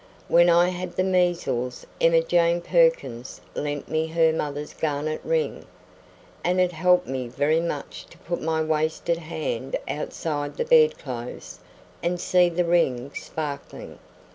When 0.27 0.49
I 0.49 0.69
had 0.69 0.95
the 0.95 1.03
measles 1.03 1.85
Emma 2.01 2.23
Jane 2.23 2.59
Perkins 2.59 3.39
lent 3.53 3.87
me 3.87 4.07
her 4.07 4.33
mother's 4.33 4.73
garnet 4.73 5.21
ring, 5.23 5.67
and 6.43 6.59
it 6.59 6.71
helped 6.71 7.05
me 7.07 7.27
very 7.27 7.59
much 7.59 8.07
to 8.09 8.17
put 8.17 8.41
my 8.41 8.63
wasted 8.63 9.19
hand 9.19 9.75
outside 9.87 10.57
the 10.57 10.65
bedclothes 10.65 11.59
and 12.01 12.19
see 12.19 12.49
the 12.49 12.65
ring 12.65 13.11
sparkling. 13.13 13.99